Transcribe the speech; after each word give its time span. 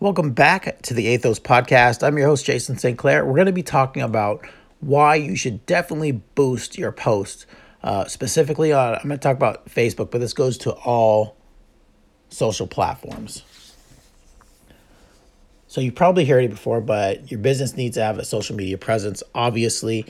Welcome 0.00 0.30
back 0.30 0.80
to 0.82 0.94
the 0.94 1.08
Athos 1.08 1.40
podcast. 1.40 2.06
I'm 2.06 2.16
your 2.16 2.28
host, 2.28 2.46
Jason 2.46 2.78
St. 2.78 2.96
Clair. 2.96 3.24
We're 3.24 3.34
going 3.34 3.46
to 3.46 3.52
be 3.52 3.64
talking 3.64 4.00
about 4.00 4.46
why 4.78 5.16
you 5.16 5.34
should 5.34 5.66
definitely 5.66 6.12
boost 6.12 6.78
your 6.78 6.92
posts. 6.92 7.46
Uh, 7.82 8.04
specifically, 8.04 8.72
on, 8.72 8.94
I'm 8.94 9.08
going 9.08 9.18
to 9.18 9.18
talk 9.18 9.36
about 9.36 9.66
Facebook, 9.66 10.12
but 10.12 10.20
this 10.20 10.32
goes 10.32 10.56
to 10.58 10.70
all 10.70 11.36
social 12.28 12.68
platforms. 12.68 13.42
So, 15.66 15.80
you 15.80 15.90
probably 15.90 16.26
heard 16.26 16.44
it 16.44 16.50
before, 16.50 16.80
but 16.80 17.28
your 17.28 17.40
business 17.40 17.76
needs 17.76 17.96
to 17.96 18.04
have 18.04 18.20
a 18.20 18.24
social 18.24 18.54
media 18.54 18.78
presence. 18.78 19.24
Obviously, 19.34 20.06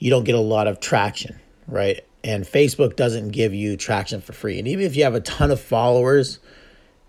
you 0.00 0.10
don't 0.10 0.24
get 0.24 0.34
a 0.34 0.40
lot 0.40 0.66
of 0.66 0.80
traction, 0.80 1.38
right? 1.68 2.04
And 2.24 2.42
Facebook 2.42 2.96
doesn't 2.96 3.28
give 3.28 3.54
you 3.54 3.76
traction 3.76 4.20
for 4.20 4.32
free. 4.32 4.58
And 4.58 4.66
even 4.66 4.84
if 4.84 4.96
you 4.96 5.04
have 5.04 5.14
a 5.14 5.20
ton 5.20 5.52
of 5.52 5.60
followers, 5.60 6.40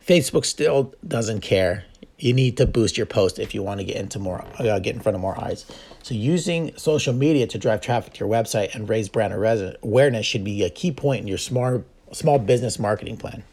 Facebook 0.05 0.45
still 0.45 0.93
doesn't 1.07 1.41
care. 1.41 1.85
You 2.23 2.31
need 2.31 2.55
to 2.55 2.65
boost 2.65 2.95
your 2.97 3.05
post 3.05 3.37
if 3.37 3.53
you 3.53 3.61
want 3.61 3.81
to 3.81 3.83
get 3.83 3.97
into 3.97 4.17
more, 4.17 4.45
uh, 4.57 4.79
get 4.79 4.95
in 4.95 5.01
front 5.01 5.17
of 5.17 5.21
more 5.21 5.37
eyes. 5.43 5.65
So 6.03 6.15
using 6.15 6.71
social 6.77 7.13
media 7.13 7.47
to 7.47 7.57
drive 7.57 7.81
traffic 7.81 8.13
to 8.13 8.19
your 8.21 8.29
website 8.29 8.73
and 8.73 8.87
raise 8.87 9.09
brand 9.09 9.33
awareness 9.33 10.25
should 10.25 10.45
be 10.45 10.63
a 10.63 10.69
key 10.69 10.93
point 10.93 11.19
in 11.19 11.27
your 11.27 11.37
smart 11.37 11.85
small 12.13 12.39
business 12.39 12.79
marketing 12.79 13.17
plan. 13.17 13.43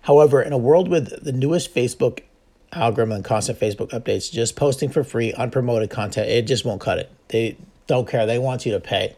However, 0.00 0.40
in 0.40 0.54
a 0.54 0.56
world 0.56 0.88
with 0.88 1.24
the 1.24 1.32
newest 1.32 1.74
Facebook 1.74 2.20
algorithm 2.72 3.12
and 3.12 3.22
constant 3.22 3.60
Facebook 3.60 3.90
updates, 3.90 4.32
just 4.32 4.56
posting 4.56 4.88
for 4.88 5.04
free, 5.04 5.34
unpromoted 5.34 5.90
content, 5.90 6.30
it 6.30 6.46
just 6.46 6.64
won't 6.64 6.80
cut 6.80 6.98
it. 6.98 7.10
They 7.28 7.58
don't 7.86 8.08
care. 8.08 8.24
They 8.24 8.38
want 8.38 8.64
you 8.64 8.72
to 8.72 8.80
pay. 8.80 9.14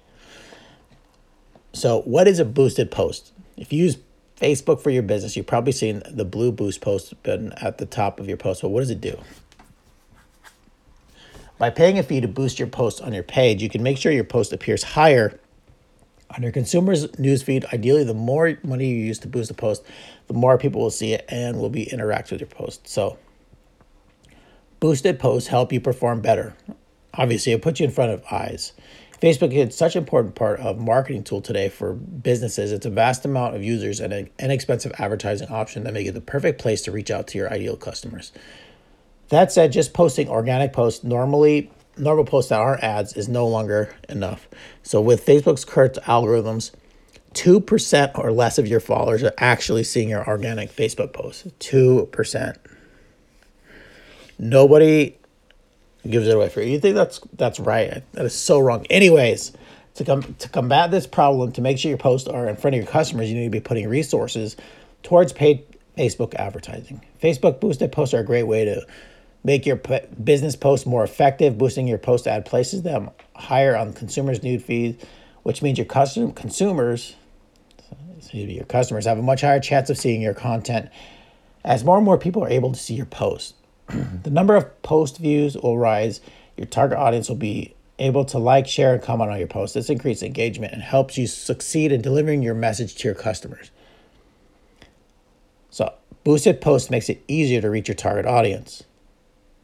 So, 1.72 2.00
what 2.00 2.26
is 2.26 2.40
a 2.40 2.44
boosted 2.44 2.90
post? 2.90 3.32
If 3.56 3.72
you 3.72 3.84
use 3.84 3.96
Facebook 4.36 4.80
for 4.80 4.90
your 4.90 5.02
business, 5.02 5.36
you've 5.36 5.46
probably 5.46 5.72
seen 5.72 6.02
the 6.10 6.24
blue 6.24 6.52
boost 6.52 6.80
post 6.80 7.20
button 7.22 7.52
at 7.54 7.78
the 7.78 7.86
top 7.86 8.20
of 8.20 8.28
your 8.28 8.36
post. 8.36 8.62
But 8.62 8.68
what 8.68 8.80
does 8.80 8.90
it 8.90 9.00
do? 9.00 9.18
By 11.58 11.70
paying 11.70 11.98
a 11.98 12.02
fee 12.02 12.20
to 12.20 12.28
boost 12.28 12.58
your 12.58 12.68
post 12.68 13.00
on 13.00 13.14
your 13.14 13.22
page, 13.22 13.62
you 13.62 13.70
can 13.70 13.82
make 13.82 13.96
sure 13.96 14.12
your 14.12 14.24
post 14.24 14.52
appears 14.52 14.82
higher 14.82 15.40
on 16.30 16.42
your 16.42 16.52
consumer's 16.52 17.06
newsfeed. 17.12 17.72
Ideally, 17.72 18.04
the 18.04 18.12
more 18.12 18.58
money 18.62 18.88
you 18.88 18.96
use 18.96 19.18
to 19.20 19.28
boost 19.28 19.48
the 19.48 19.54
post, 19.54 19.82
the 20.26 20.34
more 20.34 20.58
people 20.58 20.82
will 20.82 20.90
see 20.90 21.14
it 21.14 21.24
and 21.30 21.58
will 21.58 21.70
be 21.70 21.84
interact 21.90 22.30
with 22.30 22.40
your 22.40 22.48
post. 22.48 22.86
So, 22.86 23.18
boosted 24.80 25.18
posts 25.18 25.48
help 25.48 25.72
you 25.72 25.80
perform 25.80 26.20
better. 26.20 26.54
Obviously, 27.14 27.52
it 27.52 27.62
puts 27.62 27.80
you 27.80 27.86
in 27.86 27.92
front 27.92 28.12
of 28.12 28.22
eyes. 28.30 28.72
Facebook 29.20 29.52
is 29.52 29.76
such 29.76 29.96
an 29.96 30.02
important 30.02 30.34
part 30.34 30.60
of 30.60 30.78
marketing 30.78 31.24
tool 31.24 31.40
today 31.40 31.68
for 31.68 31.94
businesses. 31.94 32.72
It's 32.72 32.84
a 32.84 32.90
vast 32.90 33.24
amount 33.24 33.56
of 33.56 33.64
users 33.64 33.98
and 34.00 34.12
an 34.12 34.30
inexpensive 34.38 34.92
advertising 34.98 35.48
option 35.48 35.84
that 35.84 35.94
make 35.94 36.06
it 36.06 36.12
the 36.12 36.20
perfect 36.20 36.60
place 36.60 36.82
to 36.82 36.92
reach 36.92 37.10
out 37.10 37.26
to 37.28 37.38
your 37.38 37.50
ideal 37.50 37.76
customers. 37.76 38.32
That 39.28 39.50
said, 39.50 39.72
just 39.72 39.94
posting 39.94 40.28
organic 40.28 40.72
posts 40.72 41.02
normally 41.02 41.70
normal 41.98 42.24
posts 42.24 42.50
that 42.50 42.60
aren't 42.60 42.82
ads 42.82 43.14
is 43.14 43.28
no 43.28 43.46
longer 43.46 43.94
enough. 44.08 44.48
So 44.82 45.00
with 45.00 45.24
Facebook's 45.24 45.64
current 45.64 45.94
algorithms, 46.04 46.72
2% 47.32 48.18
or 48.18 48.32
less 48.32 48.58
of 48.58 48.66
your 48.66 48.80
followers 48.80 49.22
are 49.22 49.32
actually 49.38 49.84
seeing 49.84 50.08
your 50.08 50.26
organic 50.26 50.74
Facebook 50.74 51.12
posts. 51.12 51.44
2%. 51.60 52.56
Nobody 54.38 55.16
gives 56.10 56.26
it 56.28 56.34
away 56.34 56.48
for 56.48 56.60
you. 56.60 56.72
You 56.72 56.80
think 56.80 56.94
that's 56.94 57.20
that's 57.34 57.60
right? 57.60 58.02
That 58.12 58.26
is 58.26 58.34
so 58.34 58.58
wrong. 58.58 58.86
Anyways, 58.90 59.52
to 59.94 60.04
come 60.04 60.22
to 60.38 60.48
combat 60.48 60.90
this 60.90 61.06
problem, 61.06 61.52
to 61.52 61.60
make 61.60 61.78
sure 61.78 61.88
your 61.88 61.98
posts 61.98 62.28
are 62.28 62.48
in 62.48 62.56
front 62.56 62.74
of 62.74 62.82
your 62.82 62.90
customers, 62.90 63.28
you 63.28 63.36
need 63.36 63.44
to 63.44 63.50
be 63.50 63.60
putting 63.60 63.88
resources 63.88 64.56
towards 65.02 65.32
paid 65.32 65.64
Facebook 65.96 66.34
advertising. 66.34 67.00
Facebook 67.22 67.60
boosted 67.60 67.92
posts 67.92 68.14
are 68.14 68.20
a 68.20 68.24
great 68.24 68.44
way 68.44 68.64
to 68.64 68.86
make 69.44 69.64
your 69.64 69.80
business 70.22 70.56
posts 70.56 70.86
more 70.86 71.04
effective, 71.04 71.56
boosting 71.56 71.86
your 71.86 71.98
post 71.98 72.26
ad 72.26 72.44
places 72.44 72.82
them 72.82 73.10
higher 73.34 73.76
on 73.76 73.92
consumers' 73.92 74.42
news 74.42 74.62
feeds, 74.62 75.02
which 75.44 75.62
means 75.62 75.78
your 75.78 75.84
custom 75.86 76.32
consumers, 76.32 77.14
your 78.32 78.64
customers 78.64 79.06
have 79.06 79.18
a 79.18 79.22
much 79.22 79.42
higher 79.42 79.60
chance 79.60 79.88
of 79.88 79.96
seeing 79.96 80.20
your 80.20 80.34
content 80.34 80.90
as 81.64 81.84
more 81.84 81.96
and 81.96 82.04
more 82.04 82.18
people 82.18 82.42
are 82.44 82.48
able 82.48 82.72
to 82.72 82.78
see 82.78 82.94
your 82.94 83.06
posts. 83.06 83.54
the 84.22 84.30
number 84.30 84.56
of 84.56 84.82
post 84.82 85.18
views 85.18 85.56
will 85.56 85.78
rise. 85.78 86.20
Your 86.56 86.66
target 86.66 86.98
audience 86.98 87.28
will 87.28 87.36
be 87.36 87.74
able 87.98 88.24
to 88.26 88.38
like, 88.38 88.66
share, 88.66 88.94
and 88.94 89.02
comment 89.02 89.30
on 89.30 89.38
your 89.38 89.46
post. 89.46 89.74
This 89.74 89.90
increases 89.90 90.22
engagement 90.22 90.72
and 90.72 90.82
helps 90.82 91.16
you 91.16 91.26
succeed 91.26 91.92
in 91.92 92.02
delivering 92.02 92.42
your 92.42 92.54
message 92.54 92.94
to 92.96 93.08
your 93.08 93.14
customers. 93.14 93.70
So, 95.70 95.92
boosted 96.24 96.60
post 96.60 96.90
makes 96.90 97.08
it 97.08 97.22
easier 97.28 97.60
to 97.60 97.70
reach 97.70 97.88
your 97.88 97.94
target 97.94 98.26
audience. 98.26 98.84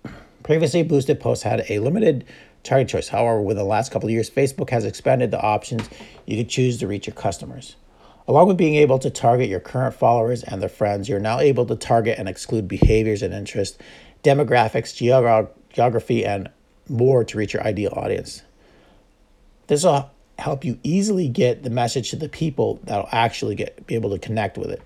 Previously, 0.42 0.82
boosted 0.82 1.20
posts 1.20 1.44
had 1.44 1.64
a 1.68 1.78
limited 1.78 2.24
target 2.62 2.88
choice. 2.88 3.08
However, 3.08 3.40
within 3.40 3.62
the 3.62 3.68
last 3.68 3.90
couple 3.90 4.08
of 4.08 4.12
years, 4.12 4.30
Facebook 4.30 4.70
has 4.70 4.84
expanded 4.84 5.30
the 5.30 5.40
options 5.40 5.88
you 6.26 6.36
can 6.36 6.48
choose 6.48 6.78
to 6.78 6.86
reach 6.86 7.06
your 7.06 7.14
customers. 7.14 7.76
Along 8.28 8.46
with 8.46 8.56
being 8.56 8.76
able 8.76 8.98
to 9.00 9.10
target 9.10 9.48
your 9.48 9.60
current 9.60 9.94
followers 9.94 10.42
and 10.42 10.62
their 10.62 10.68
friends, 10.68 11.08
you're 11.08 11.18
now 11.18 11.40
able 11.40 11.66
to 11.66 11.76
target 11.76 12.18
and 12.18 12.28
exclude 12.28 12.68
behaviors 12.68 13.22
and 13.22 13.34
interests 13.34 13.78
demographics, 14.22 14.94
geog- 14.94 15.50
geography, 15.70 16.24
and 16.24 16.48
more 16.88 17.24
to 17.24 17.36
reach 17.36 17.52
your 17.52 17.62
ideal 17.64 17.92
audience. 17.96 18.42
This 19.66 19.84
will 19.84 20.10
help 20.38 20.64
you 20.64 20.78
easily 20.82 21.28
get 21.28 21.62
the 21.62 21.70
message 21.70 22.10
to 22.10 22.16
the 22.16 22.28
people 22.28 22.80
that'll 22.84 23.08
actually 23.12 23.54
get 23.54 23.86
be 23.86 23.94
able 23.94 24.10
to 24.10 24.18
connect 24.18 24.58
with 24.58 24.70
it. 24.70 24.82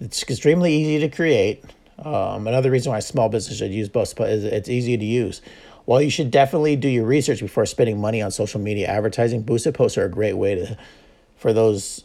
It's 0.00 0.22
extremely 0.22 0.74
easy 0.74 0.98
to 1.00 1.14
create. 1.14 1.64
Um, 1.98 2.46
another 2.46 2.70
reason 2.70 2.90
why 2.90 3.00
small 3.00 3.28
business 3.28 3.58
should 3.58 3.70
use 3.70 3.88
both 3.88 4.18
is 4.20 4.44
it's 4.44 4.68
easy 4.68 4.96
to 4.96 5.04
use. 5.04 5.40
While 5.84 6.00
you 6.00 6.10
should 6.10 6.30
definitely 6.30 6.76
do 6.76 6.88
your 6.88 7.04
research 7.04 7.40
before 7.40 7.66
spending 7.66 8.00
money 8.00 8.22
on 8.22 8.30
social 8.30 8.60
media 8.60 8.88
advertising, 8.88 9.42
boosted 9.42 9.74
posts 9.74 9.98
are 9.98 10.04
a 10.04 10.10
great 10.10 10.34
way 10.34 10.54
to 10.54 10.76
for 11.36 11.52
those 11.52 12.04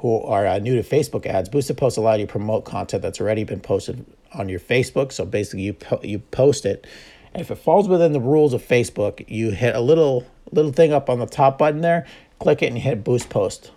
who 0.00 0.22
are 0.22 0.46
uh, 0.46 0.58
new 0.58 0.80
to 0.80 0.88
Facebook 0.88 1.26
ads. 1.26 1.48
Boosted 1.48 1.76
posts 1.76 1.98
allow 1.98 2.14
you 2.14 2.26
to 2.26 2.30
promote 2.30 2.64
content 2.64 3.02
that's 3.02 3.20
already 3.20 3.44
been 3.44 3.60
posted 3.60 4.04
on 4.32 4.48
your 4.48 4.60
Facebook. 4.60 5.12
So 5.12 5.24
basically, 5.24 5.62
you 5.62 5.74
po- 5.74 6.00
you 6.02 6.18
post 6.18 6.64
it, 6.64 6.86
and 7.34 7.40
if 7.40 7.50
it 7.50 7.56
falls 7.56 7.88
within 7.88 8.12
the 8.12 8.20
rules 8.20 8.54
of 8.54 8.62
Facebook, 8.62 9.24
you 9.28 9.50
hit 9.50 9.74
a 9.74 9.80
little 9.80 10.26
little 10.52 10.72
thing 10.72 10.92
up 10.92 11.10
on 11.10 11.18
the 11.18 11.26
top 11.26 11.58
button 11.58 11.82
there, 11.82 12.06
click 12.38 12.62
it, 12.62 12.66
and 12.66 12.78
hit 12.78 13.04
Boost 13.04 13.28
Post, 13.28 13.70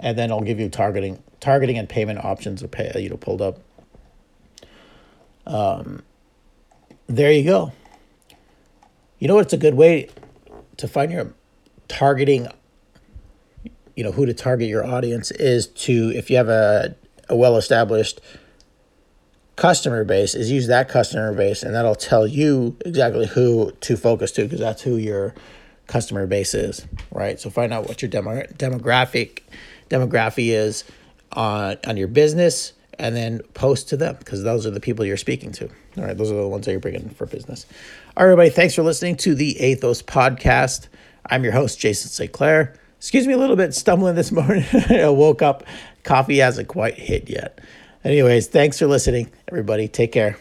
and 0.00 0.16
then 0.16 0.30
it'll 0.30 0.42
give 0.42 0.60
you 0.60 0.68
targeting 0.68 1.22
targeting 1.40 1.76
and 1.76 1.88
payment 1.88 2.24
options 2.24 2.62
are 2.62 2.68
pay, 2.68 2.92
you 3.00 3.08
know 3.08 3.16
pulled 3.16 3.42
up. 3.42 3.58
Um, 5.46 6.02
there 7.06 7.32
you 7.32 7.44
go. 7.44 7.72
You 9.18 9.28
know 9.28 9.34
what's 9.34 9.52
a 9.52 9.58
good 9.58 9.74
way 9.74 10.08
to 10.76 10.86
find 10.86 11.10
your 11.10 11.34
targeting 11.88 12.48
you 13.96 14.04
know 14.04 14.12
who 14.12 14.26
to 14.26 14.34
target 14.34 14.68
your 14.68 14.84
audience 14.84 15.30
is 15.32 15.66
to 15.68 16.12
if 16.14 16.30
you 16.30 16.36
have 16.36 16.48
a, 16.48 16.94
a 17.28 17.36
well 17.36 17.56
established 17.56 18.20
customer 19.56 20.04
base 20.04 20.34
is 20.34 20.50
use 20.50 20.66
that 20.66 20.88
customer 20.88 21.32
base 21.32 21.62
and 21.62 21.74
that'll 21.74 21.94
tell 21.94 22.26
you 22.26 22.76
exactly 22.84 23.26
who 23.26 23.70
to 23.80 23.96
focus 23.96 24.32
to 24.32 24.42
because 24.42 24.58
that's 24.58 24.82
who 24.82 24.96
your 24.96 25.34
customer 25.86 26.26
base 26.26 26.54
is 26.54 26.86
right? 27.12 27.38
So 27.38 27.50
find 27.50 27.72
out 27.72 27.86
what 27.86 28.02
your 28.02 28.08
demo, 28.08 28.42
demographic 28.58 29.40
demography 29.88 30.48
is 30.48 30.84
on 31.32 31.76
on 31.86 31.96
your 31.96 32.08
business 32.08 32.72
and 32.98 33.14
then 33.14 33.40
post 33.54 33.88
to 33.88 33.96
them 33.96 34.16
because 34.18 34.42
those 34.44 34.66
are 34.66 34.70
the 34.70 34.80
people 34.80 35.04
you're 35.04 35.16
speaking 35.16 35.52
to. 35.52 35.68
All 35.96 36.04
right 36.04 36.16
those 36.16 36.32
are 36.32 36.36
the 36.36 36.48
ones 36.48 36.66
that 36.66 36.72
you're 36.72 36.80
bringing 36.80 37.10
for 37.10 37.26
business. 37.26 37.66
All 38.16 38.24
right 38.24 38.32
everybody 38.32 38.50
thanks 38.50 38.74
for 38.74 38.82
listening 38.82 39.16
to 39.18 39.34
the 39.34 39.60
athos 39.60 40.02
podcast. 40.02 40.88
I'm 41.26 41.44
your 41.44 41.52
host 41.52 41.78
jason 41.78 42.10
st 42.10 42.32
clair 42.32 42.74
excuse 43.04 43.26
me 43.26 43.32
a 43.32 43.38
little 43.38 43.56
bit 43.56 43.74
stumbling 43.74 44.14
this 44.14 44.32
morning 44.40 44.64
i 44.90 45.08
woke 45.08 45.42
up 45.42 45.64
coffee 46.02 46.38
hasn't 46.38 46.68
quite 46.68 46.94
hit 46.94 47.30
yet 47.30 47.60
Anyways, 48.04 48.48
thanks 48.48 48.78
for 48.78 48.86
listening, 48.86 49.30
everybody. 49.48 49.88
Take 49.88 50.12
care. 50.12 50.36